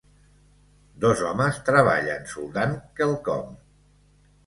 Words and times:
Dos 1.03 1.21
homes 1.27 1.61
treballen 1.69 2.27
soldant 2.35 2.77
quelcom. 3.01 3.57